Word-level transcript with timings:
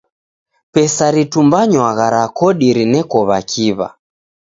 Pesa 0.73 1.03
ritumbanywagha 1.15 2.05
ra 2.13 2.23
kodi 2.37 2.67
rineko 2.77 3.17
w'akiw'a. 3.27 3.87